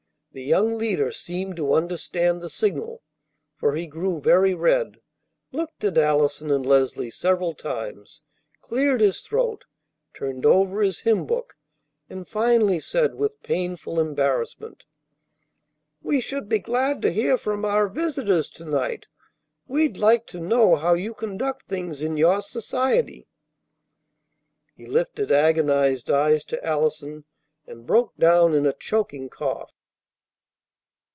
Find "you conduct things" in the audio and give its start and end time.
20.93-22.01